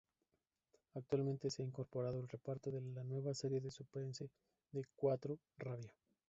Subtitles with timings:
[0.95, 4.31] Actualmente, se ha incorporado al reparto del nueva serie de suspense
[4.71, 5.93] de Cuatro, Rabia.